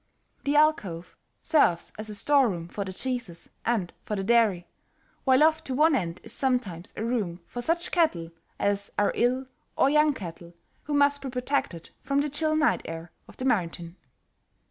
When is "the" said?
0.45-0.55, 2.83-2.91, 4.15-4.23, 12.21-12.31, 13.37-13.45